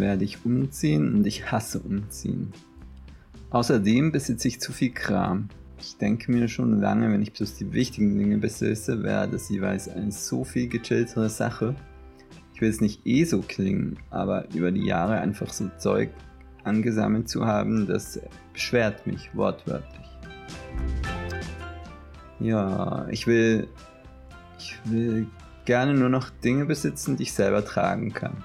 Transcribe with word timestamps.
werde 0.00 0.24
ich 0.24 0.44
umziehen 0.44 1.14
und 1.14 1.26
ich 1.26 1.52
hasse 1.52 1.78
umziehen. 1.80 2.52
Außerdem 3.50 4.12
besitze 4.12 4.48
ich 4.48 4.60
zu 4.60 4.72
viel 4.72 4.92
Kram. 4.92 5.48
Ich 5.78 5.96
denke 5.96 6.30
mir 6.30 6.48
schon 6.48 6.80
lange, 6.80 7.10
wenn 7.10 7.22
ich 7.22 7.32
bloß 7.32 7.56
die 7.56 7.72
wichtigen 7.72 8.18
Dinge 8.18 8.38
besitze, 8.38 9.02
wäre 9.02 9.28
das 9.28 9.48
jeweils 9.48 9.88
eine 9.88 10.12
so 10.12 10.44
viel 10.44 10.68
gechilltere 10.68 11.30
Sache. 11.30 11.74
Ich 12.54 12.60
will 12.60 12.68
es 12.68 12.80
nicht 12.80 13.06
eh 13.06 13.24
so 13.24 13.40
klingen, 13.40 13.98
aber 14.10 14.52
über 14.54 14.70
die 14.70 14.84
Jahre 14.84 15.18
einfach 15.20 15.52
so 15.52 15.70
Zeug 15.78 16.10
angesammelt 16.64 17.28
zu 17.28 17.46
haben, 17.46 17.86
das 17.86 18.20
beschwert 18.52 19.06
mich 19.06 19.34
wortwörtlich. 19.34 20.06
Ja, 22.38 23.06
ich 23.10 23.26
will, 23.26 23.68
ich 24.58 24.78
will 24.84 25.26
gerne 25.64 25.94
nur 25.94 26.08
noch 26.08 26.30
Dinge 26.30 26.66
besitzen, 26.66 27.16
die 27.16 27.24
ich 27.24 27.32
selber 27.32 27.64
tragen 27.64 28.12
kann. 28.12 28.44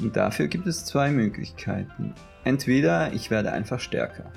Und 0.00 0.16
dafür 0.16 0.48
gibt 0.48 0.66
es 0.66 0.84
zwei 0.84 1.10
Möglichkeiten. 1.10 2.14
Entweder 2.44 3.12
ich 3.12 3.30
werde 3.30 3.52
einfach 3.52 3.80
stärker. 3.80 4.32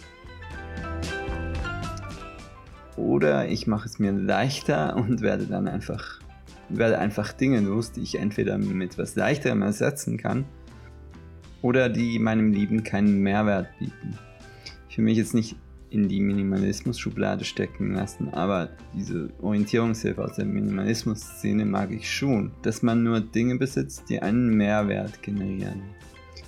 Oder 2.95 3.47
ich 3.47 3.67
mache 3.67 3.87
es 3.87 3.99
mir 3.99 4.11
leichter 4.11 4.95
und 4.95 5.21
werde 5.21 5.45
dann 5.45 5.67
einfach, 5.67 6.19
werde 6.69 6.99
einfach 6.99 7.33
Dinge 7.33 7.59
los, 7.59 7.91
die 7.91 8.01
ich 8.01 8.19
entweder 8.19 8.57
mit 8.57 8.97
was 8.97 9.15
leichterem 9.15 9.61
ersetzen 9.61 10.17
kann 10.17 10.45
oder 11.61 11.89
die 11.89 12.19
meinem 12.19 12.53
Leben 12.53 12.83
keinen 12.83 13.21
Mehrwert 13.21 13.67
bieten. 13.79 14.17
Ich 14.89 14.97
will 14.97 15.05
mich 15.05 15.17
jetzt 15.17 15.33
nicht 15.33 15.55
in 15.89 16.07
die 16.07 16.19
Minimalismus-Schublade 16.19 17.45
stecken 17.45 17.93
lassen, 17.93 18.29
aber 18.33 18.69
diese 18.93 19.29
Orientierungshilfe 19.41 20.23
aus 20.23 20.35
der 20.35 20.45
Minimalismus-Szene 20.45 21.65
mag 21.65 21.91
ich 21.91 22.11
schon, 22.11 22.51
dass 22.61 22.83
man 22.83 23.03
nur 23.03 23.21
Dinge 23.21 23.55
besitzt, 23.55 24.09
die 24.09 24.21
einen 24.21 24.55
Mehrwert 24.55 25.21
generieren. 25.21 25.81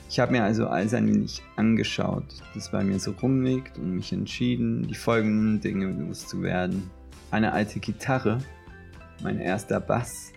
Ich 0.10 0.20
habe 0.20 0.32
mir 0.32 0.44
also 0.44 0.68
alles 0.68 0.94
ein 0.94 1.08
wenig 1.08 1.44
angeschaut, 1.56 2.26
das 2.56 2.72
bei 2.72 2.84
mir 2.84 3.00
so 3.00 3.12
rumliegt 3.12 3.78
und 3.78 3.96
mich 3.96 4.12
entschieden, 4.12 4.88
die 4.88 4.96
folgenden 4.96 5.62
Dinge 5.62 5.86
loszuwerden. 5.86 6.90
Eine 7.30 7.54
alte 7.54 7.80
Gitarre, 7.80 8.40
mein 9.22 9.40
erster 9.40 9.80
Bass, 9.80 10.34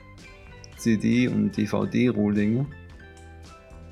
CD- 0.76 1.28
und 1.28 1.56
DVD-Rohlinge, 1.56 2.66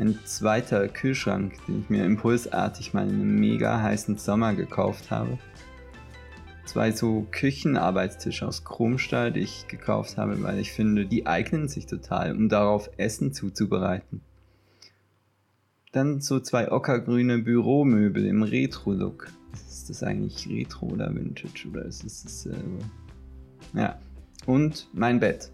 ein 0.00 0.18
zweiter 0.24 0.88
Kühlschrank, 0.88 1.54
den 1.68 1.80
ich 1.80 1.90
mir 1.90 2.04
impulsartig 2.04 2.94
mal 2.94 3.06
in 3.06 3.20
einem 3.20 3.38
mega 3.38 3.82
heißen 3.82 4.16
Sommer 4.16 4.54
gekauft 4.54 5.10
habe. 5.10 5.38
Zwei 6.64 6.92
so 6.92 7.26
Küchenarbeitstische 7.30 8.46
aus 8.46 8.64
Chromstahl, 8.64 9.32
die 9.32 9.40
ich 9.40 9.66
gekauft 9.68 10.16
habe, 10.16 10.42
weil 10.42 10.58
ich 10.58 10.72
finde, 10.72 11.04
die 11.04 11.26
eignen 11.26 11.68
sich 11.68 11.86
total, 11.86 12.34
um 12.34 12.48
darauf 12.48 12.90
Essen 12.96 13.34
zuzubereiten. 13.34 14.22
Dann 15.92 16.20
so 16.20 16.40
zwei 16.40 16.70
ockergrüne 16.70 17.38
Büromöbel 17.38 18.24
im 18.24 18.42
Retro-Look. 18.42 19.28
Ist 19.52 19.90
das 19.90 20.02
eigentlich 20.02 20.48
Retro 20.48 20.86
oder 20.86 21.12
Vintage 21.14 21.68
oder 21.68 21.84
ist 21.84 22.04
es 22.04 22.22
dasselbe? 22.22 22.78
Ja. 23.74 23.98
Und 24.46 24.88
mein 24.92 25.20
Bett. 25.20 25.50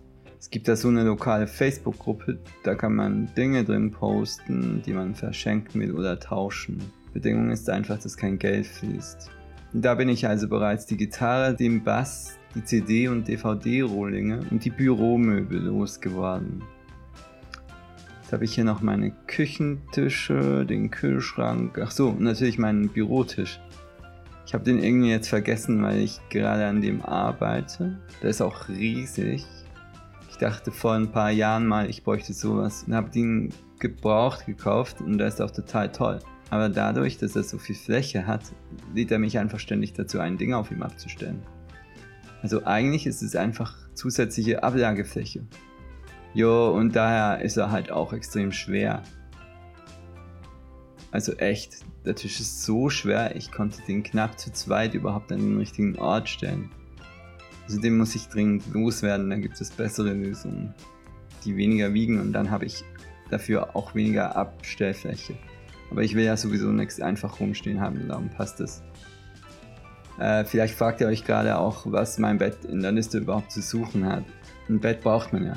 Es 0.46 0.50
gibt 0.50 0.68
da 0.68 0.76
so 0.76 0.86
eine 0.86 1.02
lokale 1.02 1.48
Facebook-Gruppe, 1.48 2.38
da 2.62 2.76
kann 2.76 2.94
man 2.94 3.28
Dinge 3.36 3.64
drin 3.64 3.90
posten, 3.90 4.80
die 4.86 4.92
man 4.92 5.12
verschenken 5.12 5.80
will 5.80 5.90
oder 5.90 6.20
tauschen. 6.20 6.80
Bedingung 7.12 7.50
ist 7.50 7.68
einfach, 7.68 7.98
dass 7.98 8.16
kein 8.16 8.38
Geld 8.38 8.64
fließt. 8.64 9.28
Und 9.72 9.84
da 9.84 9.96
bin 9.96 10.08
ich 10.08 10.24
also 10.24 10.48
bereits 10.48 10.86
die 10.86 10.96
Gitarre, 10.96 11.52
den 11.52 11.82
Bass, 11.82 12.38
die 12.54 12.62
CD- 12.62 13.08
und 13.08 13.26
DVD-Rohlinge 13.26 14.46
und 14.48 14.64
die 14.64 14.70
Büromöbel 14.70 15.62
losgeworden. 15.62 16.62
Jetzt 18.22 18.32
habe 18.32 18.44
ich 18.44 18.54
hier 18.54 18.64
noch 18.64 18.82
meine 18.82 19.10
Küchentische, 19.26 20.64
den 20.64 20.92
Kühlschrank, 20.92 21.76
ach 21.82 21.90
so, 21.90 22.10
und 22.10 22.20
natürlich 22.20 22.56
meinen 22.56 22.88
Bürotisch. 22.88 23.60
Ich 24.46 24.54
habe 24.54 24.62
den 24.62 24.80
irgendwie 24.80 25.10
jetzt 25.10 25.28
vergessen, 25.28 25.82
weil 25.82 26.02
ich 26.02 26.20
gerade 26.30 26.66
an 26.66 26.82
dem 26.82 27.02
arbeite. 27.02 27.98
Der 28.22 28.30
ist 28.30 28.40
auch 28.40 28.68
riesig. 28.68 29.44
Ich 30.36 30.40
dachte 30.40 30.70
vor 30.70 30.92
ein 30.92 31.10
paar 31.10 31.30
Jahren 31.30 31.66
mal, 31.66 31.88
ich 31.88 32.04
bräuchte 32.04 32.34
sowas 32.34 32.84
und 32.86 32.94
habe 32.94 33.08
den 33.08 33.54
gebraucht 33.78 34.44
gekauft 34.44 35.00
und 35.00 35.16
der 35.16 35.28
ist 35.28 35.40
auch 35.40 35.50
total 35.50 35.90
toll. 35.90 36.18
Aber 36.50 36.68
dadurch, 36.68 37.16
dass 37.16 37.34
er 37.36 37.42
so 37.42 37.56
viel 37.56 37.74
Fläche 37.74 38.26
hat, 38.26 38.42
lädt 38.94 39.10
er 39.10 39.18
mich 39.18 39.38
einfach 39.38 39.58
ständig 39.58 39.94
dazu 39.94 40.20
ein, 40.20 40.36
Ding 40.36 40.52
auf 40.52 40.70
ihm 40.70 40.82
abzustellen. 40.82 41.40
Also 42.42 42.66
eigentlich 42.66 43.06
ist 43.06 43.22
es 43.22 43.34
einfach 43.34 43.78
zusätzliche 43.94 44.62
Ablagefläche. 44.62 45.46
Jo, 46.34 46.68
und 46.68 46.94
daher 46.94 47.40
ist 47.40 47.56
er 47.56 47.70
halt 47.70 47.90
auch 47.90 48.12
extrem 48.12 48.52
schwer. 48.52 49.04
Also 51.12 51.32
echt, 51.36 51.78
der 52.04 52.14
Tisch 52.14 52.40
ist 52.40 52.62
so 52.62 52.90
schwer, 52.90 53.36
ich 53.36 53.50
konnte 53.50 53.80
den 53.88 54.02
knapp 54.02 54.38
zu 54.38 54.52
zweit 54.52 54.92
überhaupt 54.92 55.32
an 55.32 55.38
den 55.38 55.56
richtigen 55.56 55.98
Ort 55.98 56.28
stellen. 56.28 56.68
Also 57.66 57.80
den 57.80 57.96
muss 57.96 58.14
ich 58.14 58.28
dringend 58.28 58.72
loswerden, 58.72 59.30
da 59.30 59.36
gibt 59.36 59.60
es 59.60 59.70
bessere 59.70 60.12
Lösungen, 60.12 60.72
die 61.44 61.56
weniger 61.56 61.92
wiegen 61.92 62.20
und 62.20 62.32
dann 62.32 62.50
habe 62.50 62.64
ich 62.64 62.84
dafür 63.30 63.74
auch 63.74 63.94
weniger 63.94 64.36
Abstellfläche. 64.36 65.34
Aber 65.90 66.02
ich 66.02 66.14
will 66.14 66.24
ja 66.24 66.36
sowieso 66.36 66.68
nichts 66.68 67.00
einfach 67.00 67.40
rumstehen 67.40 67.80
haben, 67.80 68.06
darum 68.08 68.28
passt 68.28 68.60
es. 68.60 68.82
Äh, 70.18 70.44
vielleicht 70.44 70.74
fragt 70.74 71.00
ihr 71.00 71.08
euch 71.08 71.24
gerade 71.24 71.58
auch, 71.58 71.90
was 71.90 72.18
mein 72.18 72.38
Bett 72.38 72.64
in 72.64 72.80
der 72.80 72.92
Liste 72.92 73.18
überhaupt 73.18 73.50
zu 73.50 73.60
suchen 73.60 74.06
hat. 74.06 74.24
Ein 74.68 74.80
Bett 74.80 75.02
braucht 75.02 75.32
man 75.32 75.44
ja. 75.44 75.56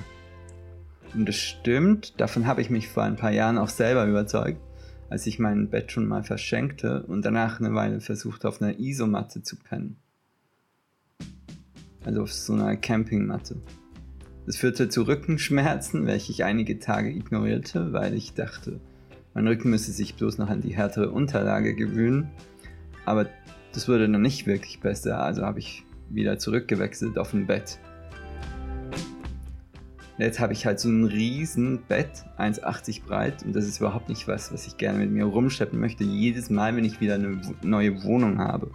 Und 1.13 1.27
das 1.27 1.35
stimmt, 1.35 2.19
davon 2.19 2.45
habe 2.45 2.61
ich 2.61 2.69
mich 2.69 2.89
vor 2.89 3.03
ein 3.03 3.15
paar 3.15 3.31
Jahren 3.31 3.57
auch 3.57 3.69
selber 3.69 4.05
überzeugt, 4.05 4.61
als 5.09 5.25
ich 5.27 5.39
mein 5.39 5.69
Bett 5.69 5.91
schon 5.91 6.07
mal 6.07 6.23
verschenkte 6.23 7.03
und 7.03 7.23
danach 7.23 7.59
eine 7.59 7.73
Weile 7.73 8.01
versucht 8.01 8.45
auf 8.45 8.61
einer 8.61 8.79
Isomatte 8.79 9.41
zu 9.41 9.55
pennen 9.57 9.97
also 12.05 12.23
auf 12.23 12.33
so 12.33 12.53
einer 12.53 12.75
Campingmatte. 12.75 13.55
Das 14.45 14.57
führte 14.57 14.89
zu 14.89 15.03
Rückenschmerzen, 15.03 16.07
welche 16.07 16.31
ich 16.31 16.43
einige 16.43 16.79
Tage 16.79 17.09
ignorierte, 17.11 17.93
weil 17.93 18.13
ich 18.15 18.33
dachte, 18.33 18.79
mein 19.33 19.47
Rücken 19.47 19.69
müsse 19.69 19.91
sich 19.91 20.15
bloß 20.15 20.37
noch 20.37 20.49
an 20.49 20.61
die 20.61 20.75
härtere 20.75 21.11
Unterlage 21.11 21.75
gewöhnen. 21.75 22.31
Aber 23.05 23.27
das 23.73 23.87
wurde 23.87 24.09
dann 24.09 24.21
nicht 24.21 24.47
wirklich 24.47 24.79
besser, 24.79 25.21
also 25.21 25.43
habe 25.43 25.59
ich 25.59 25.83
wieder 26.09 26.39
zurückgewechselt 26.39 27.17
auf 27.17 27.33
ein 27.33 27.45
Bett. 27.45 27.79
Jetzt 30.17 30.39
habe 30.41 30.51
ich 30.51 30.65
halt 30.65 30.81
so 30.81 30.89
ein 30.89 31.05
riesen 31.05 31.83
Bett, 31.87 32.25
1,80 32.37 33.05
breit 33.05 33.43
und 33.43 33.55
das 33.55 33.65
ist 33.65 33.79
überhaupt 33.79 34.09
nicht 34.09 34.27
was, 34.27 34.51
was 34.51 34.67
ich 34.67 34.75
gerne 34.75 34.99
mit 34.99 35.11
mir 35.11 35.23
rumschleppen 35.23 35.79
möchte, 35.79 36.03
jedes 36.03 36.49
Mal, 36.49 36.75
wenn 36.75 36.83
ich 36.83 36.99
wieder 36.99 37.13
eine 37.13 37.39
neue 37.61 38.03
Wohnung 38.03 38.39
habe. 38.39 38.69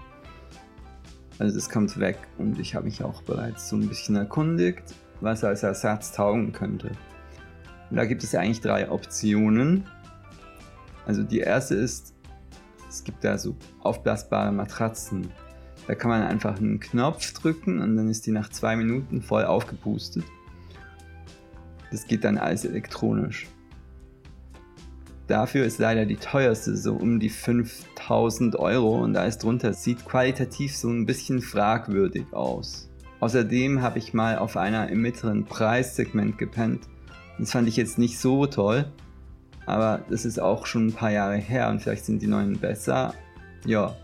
Also 1.39 1.55
das 1.55 1.69
kommt 1.69 1.99
weg 1.99 2.19
und 2.39 2.59
ich 2.59 2.75
habe 2.75 2.85
mich 2.85 3.03
auch 3.03 3.23
bereits 3.23 3.69
so 3.69 3.77
ein 3.77 3.89
bisschen 3.89 4.17
erkundigt, 4.17 4.95
was 5.21 5.43
als 5.43 5.63
Ersatz 5.63 6.13
taugen 6.13 6.53
könnte. 6.53 6.91
Und 7.91 7.97
da 7.97 8.05
gibt 8.05 8.23
es 8.23 8.35
eigentlich 8.35 8.61
drei 8.61 8.91
Optionen. 8.91 9.87
Also 11.07 11.23
die 11.23 11.41
erste 11.41 11.75
ist, 11.75 12.15
es 12.89 13.03
gibt 13.03 13.25
da 13.25 13.37
so 13.37 13.57
aufblasbare 13.81 14.53
Matratzen. 14.53 15.31
Da 15.87 15.95
kann 15.95 16.11
man 16.11 16.23
einfach 16.23 16.57
einen 16.59 16.81
Knopf 16.81 17.33
drücken 17.33 17.81
und 17.81 17.97
dann 17.97 18.09
ist 18.09 18.27
die 18.27 18.31
nach 18.31 18.49
zwei 18.49 18.77
Minuten 18.77 19.21
voll 19.21 19.45
aufgepustet. 19.45 20.25
Das 21.91 22.07
geht 22.07 22.25
dann 22.25 22.39
alles 22.39 22.65
elektronisch. 22.65 23.49
Dafür 25.27 25.65
ist 25.65 25.79
leider 25.79 26.05
die 26.05 26.17
teuerste 26.17 26.77
so 26.77 26.95
um 26.95 27.19
die 27.19 27.31
5000 27.31 28.57
Euro 28.57 29.03
und 29.03 29.17
alles 29.17 29.39
drunter 29.39 29.73
sieht 29.73 30.05
qualitativ 30.05 30.77
so 30.77 30.89
ein 30.89 31.07
bisschen 31.07 31.41
fragwürdig 31.41 32.27
aus. 32.33 32.91
Außerdem 33.21 33.81
habe 33.81 33.99
ich 33.99 34.13
mal 34.13 34.37
auf 34.37 34.59
einer 34.59 34.91
im 34.91 35.01
mittleren 35.01 35.47
Preissegment 35.47 36.37
gepennt. 36.37 36.83
Das 37.39 37.53
fand 37.53 37.69
ich 37.69 37.77
jetzt 37.77 37.99
nicht 37.99 38.19
so 38.19 38.45
toll, 38.45 38.85
aber 39.65 40.05
das 40.11 40.27
ist 40.27 40.39
auch 40.39 40.67
schon 40.67 40.89
ein 40.89 40.93
paar 40.93 41.11
Jahre 41.11 41.37
her 41.37 41.71
und 41.71 41.81
vielleicht 41.81 42.05
sind 42.05 42.21
die 42.21 42.27
neuen 42.27 42.59
besser. 42.59 43.15
Ja. 43.65 43.97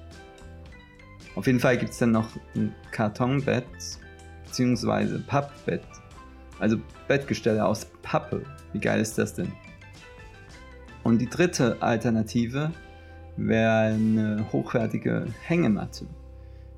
Auf 1.34 1.46
jeden 1.46 1.61
Fall 1.61 1.76
gibt 1.76 1.93
es 1.93 1.99
dann 1.99 2.12
noch 2.12 2.28
ein 2.55 2.75
Kartonbett 2.93 3.66
bzw. 4.46 5.19
Pappbett. 5.26 5.82
Also 6.58 6.78
Bettgestelle 7.08 7.64
aus 7.64 7.87
Pappe. 8.02 8.43
Wie 8.73 8.81
geil 8.81 9.00
ist 9.00 9.19
das 9.19 9.34
denn? 9.34 9.52
Und 11.02 11.19
die 11.19 11.29
dritte 11.29 11.81
Alternative 11.81 12.73
wäre 13.37 13.94
eine 13.94 14.47
hochwertige 14.52 15.26
Hängematte. 15.47 16.06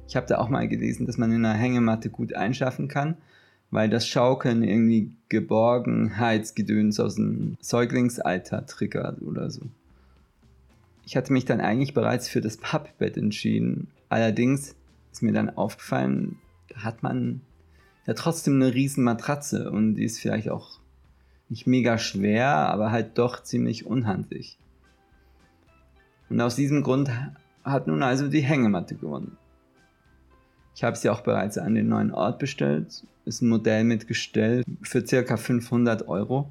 Ich 0.08 0.16
habe 0.16 0.26
da 0.26 0.38
auch 0.38 0.48
mal 0.48 0.68
gelesen, 0.68 1.06
dass 1.06 1.18
man 1.18 1.32
in 1.32 1.44
einer 1.44 1.58
Hängematte 1.58 2.10
gut 2.10 2.34
einschaffen 2.34 2.88
kann, 2.88 3.16
weil 3.70 3.88
das 3.88 4.06
Schaukeln 4.06 4.62
irgendwie 4.62 5.10
Geborgenheitsgedöns 5.28 7.00
aus 7.00 7.14
dem 7.16 7.56
Säuglingsalter 7.60 8.66
triggert 8.66 9.22
oder 9.22 9.50
so. 9.50 9.62
Ich 11.04 11.16
hatte 11.16 11.32
mich 11.32 11.46
dann 11.46 11.60
eigentlich 11.60 11.94
bereits 11.94 12.28
für 12.28 12.40
das 12.40 12.58
Pappbett 12.58 13.16
entschieden. 13.16 13.88
Allerdings 14.08 14.76
ist 15.10 15.22
mir 15.22 15.32
dann 15.32 15.50
aufgefallen, 15.50 16.36
da 16.68 16.84
hat 16.84 17.02
man 17.02 17.40
ja 18.06 18.14
trotzdem 18.14 18.56
eine 18.56 18.74
riesen 18.74 19.04
Matratze 19.04 19.70
und 19.70 19.94
die 19.94 20.04
ist 20.04 20.20
vielleicht 20.20 20.50
auch 20.50 20.78
Nicht 21.52 21.66
mega 21.66 21.98
schwer, 21.98 22.48
aber 22.48 22.92
halt 22.92 23.18
doch 23.18 23.42
ziemlich 23.42 23.84
unhandlich. 23.84 24.56
Und 26.30 26.40
aus 26.40 26.56
diesem 26.56 26.82
Grund 26.82 27.10
hat 27.62 27.86
nun 27.86 28.02
also 28.02 28.28
die 28.28 28.40
Hängematte 28.40 28.94
gewonnen. 28.94 29.36
Ich 30.74 30.82
habe 30.82 30.96
sie 30.96 31.10
auch 31.10 31.20
bereits 31.20 31.58
an 31.58 31.74
den 31.74 31.88
neuen 31.88 32.10
Ort 32.10 32.38
bestellt. 32.38 33.04
Ist 33.26 33.42
ein 33.42 33.50
Modell 33.50 33.84
mit 33.84 34.08
Gestell 34.08 34.64
für 34.80 35.02
ca. 35.02 35.36
500 35.36 36.08
Euro. 36.08 36.50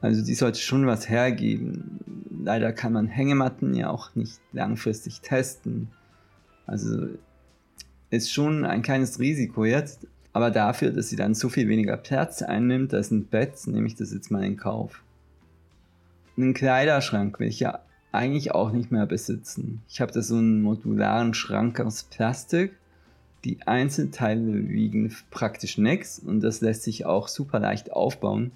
Also 0.00 0.24
die 0.24 0.36
sollte 0.36 0.60
schon 0.60 0.86
was 0.86 1.08
hergeben. 1.08 1.98
Leider 2.44 2.72
kann 2.72 2.92
man 2.92 3.08
Hängematten 3.08 3.74
ja 3.74 3.90
auch 3.90 4.14
nicht 4.14 4.38
langfristig 4.52 5.22
testen. 5.22 5.88
Also 6.68 7.08
ist 8.10 8.32
schon 8.32 8.64
ein 8.64 8.82
kleines 8.82 9.18
Risiko 9.18 9.64
jetzt. 9.64 10.06
Aber 10.32 10.50
dafür, 10.50 10.90
dass 10.90 11.08
sie 11.08 11.16
dann 11.16 11.34
so 11.34 11.48
viel 11.48 11.68
weniger 11.68 11.96
Platz 11.96 12.42
einnimmt 12.42 12.94
als 12.94 13.10
ein 13.10 13.26
Bett, 13.26 13.66
nehme 13.66 13.86
ich 13.86 13.94
das 13.94 14.12
jetzt 14.12 14.30
mal 14.30 14.44
in 14.44 14.56
Kauf. 14.56 15.02
Einen 16.36 16.54
Kleiderschrank 16.54 17.40
will 17.40 17.48
ich 17.48 17.60
ja 17.60 17.80
eigentlich 18.12 18.52
auch 18.52 18.72
nicht 18.72 18.90
mehr 18.92 19.06
besitzen. 19.06 19.82
Ich 19.88 20.00
habe 20.00 20.12
da 20.12 20.22
so 20.22 20.36
einen 20.36 20.62
modularen 20.62 21.34
Schrank 21.34 21.80
aus 21.80 22.04
Plastik. 22.04 22.72
Die 23.44 23.58
Einzelteile 23.66 24.68
wiegen 24.68 25.14
praktisch 25.30 25.78
nichts 25.78 26.18
und 26.18 26.40
das 26.40 26.60
lässt 26.60 26.82
sich 26.82 27.06
auch 27.06 27.28
super 27.28 27.60
leicht 27.60 27.92
aufbauen. 27.92 28.52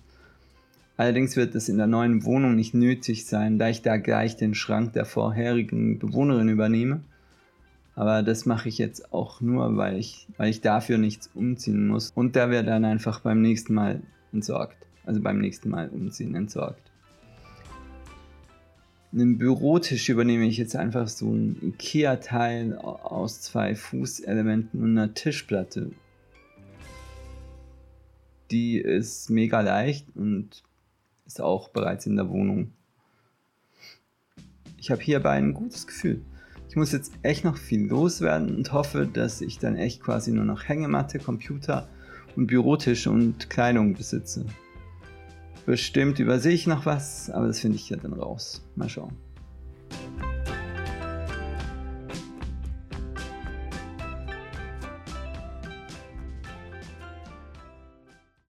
Allerdings 0.97 1.37
wird 1.37 1.55
es 1.55 1.69
in 1.69 1.79
der 1.79 1.87
neuen 1.87 2.25
Wohnung 2.25 2.55
nicht 2.55 2.75
nötig 2.75 3.27
sein, 3.27 3.59
da 3.59 3.69
ich 3.69 3.83
da 3.83 3.97
gleich 3.97 4.37
den 4.37 4.55
Schrank 4.55 4.93
der 4.93 5.05
vorherigen 5.05 5.99
Bewohnerin 5.99 6.49
übernehme. 6.49 7.01
Aber 7.95 8.23
das 8.23 8.47
mache 8.47 8.69
ich 8.69 8.79
jetzt 8.79 9.13
auch 9.13 9.41
nur, 9.41 9.77
weil 9.77 9.99
ich, 9.99 10.27
weil 10.37 10.49
ich 10.51 10.61
dafür 10.61 10.99
nichts 10.99 11.31
umziehen 11.35 11.89
muss. 11.89 12.11
Und 12.15 12.37
der 12.37 12.51
wird 12.51 12.67
dann 12.69 12.85
einfach 12.85 13.21
beim 13.21 13.43
nächsten 13.43 13.75
Mal 13.75 14.03
entsorgt. 14.33 14.87
Also 15.05 15.21
beim 15.21 15.39
nächsten 15.39 15.69
Mal 15.69 15.89
umziehen 15.91 16.35
entsorgt 16.35 16.93
einen 19.13 19.37
Bürotisch 19.37 20.09
übernehme 20.09 20.47
ich 20.47 20.57
jetzt 20.57 20.75
einfach 20.75 21.07
so 21.09 21.31
ein 21.31 21.57
IKEA-Teil 21.63 22.79
aus 22.79 23.43
zwei 23.43 23.75
Fußelementen 23.75 24.83
und 24.83 24.99
einer 24.99 25.13
Tischplatte. 25.13 25.93
Die 28.51 28.79
ist 28.79 29.31
mega 29.31 29.61
leicht 29.61 30.07
und 30.15 30.63
ist 31.27 31.41
auch 31.41 31.69
bereits 31.69 32.07
in 32.07 32.17
der 32.17 32.29
Wohnung. 32.31 32.73
Ich 34.79 34.91
habe 34.91 35.03
hierbei 35.03 35.33
ein 35.33 35.55
gutes 35.55 35.87
Gefühl. 35.87 36.23
Ich 36.73 36.77
muss 36.77 36.91
jetzt 36.91 37.13
echt 37.21 37.45
noch 37.45 37.59
viel 37.59 37.87
loswerden 37.87 38.57
und 38.57 38.73
hoffe, 38.73 39.07
dass 39.07 39.43
ich 39.43 39.59
dann 39.59 39.77
echt 39.77 40.03
quasi 40.03 40.33
nur 40.33 40.47
noch 40.47 40.71
Hängematte, 40.71 41.19
Computer 41.19 41.87
und 42.35 42.47
Bürotische 42.47 43.11
und 43.11 43.51
Kleidung 43.51 43.93
besitze. 43.93 44.47
Bestimmt 45.67 46.19
übersehe 46.19 46.55
ich 46.55 46.67
noch 46.67 46.87
was, 46.87 47.29
aber 47.29 47.49
das 47.49 47.61
finde 47.61 47.77
ich 47.77 47.91
ja 47.91 47.99
dann 47.99 48.15
raus. 48.15 48.67
Mal 48.75 48.89
schauen. 48.89 49.13